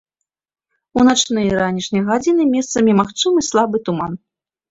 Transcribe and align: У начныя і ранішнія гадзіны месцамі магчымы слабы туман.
У 1.01 1.03
начныя 1.09 1.45
і 1.49 1.57
ранішнія 1.61 2.03
гадзіны 2.09 2.43
месцамі 2.55 2.91
магчымы 3.01 3.45
слабы 3.51 3.77
туман. 3.91 4.13